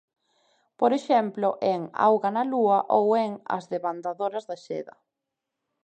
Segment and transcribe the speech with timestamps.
[0.79, 4.99] Por exemplo en 'auga na lúa' ou en 'as debandadoras de seda'.